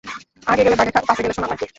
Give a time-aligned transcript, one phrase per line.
[0.47, 1.61] আগে গেলে বাঘে খায়, পাছে গেলে সোনা পায়।